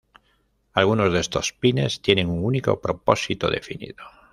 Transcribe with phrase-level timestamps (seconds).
[0.73, 3.97] Algunos de estos pines tienen un único propósito definido.